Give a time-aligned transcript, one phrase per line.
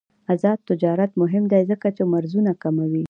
[0.33, 2.99] آزاد تجارت مهم دی ځکه چې مرزونه کموي.